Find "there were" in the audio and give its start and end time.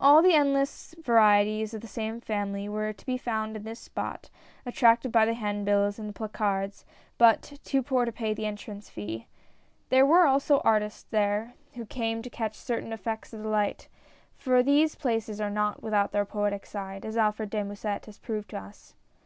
9.90-10.24